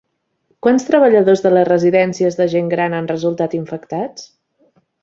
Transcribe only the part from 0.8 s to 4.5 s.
treballadors de les residències de gent gran han resultat infectats?